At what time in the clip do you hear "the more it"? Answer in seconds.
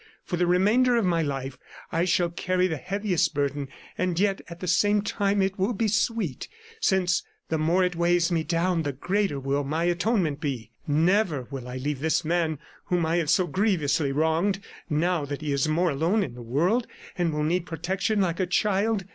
7.49-7.95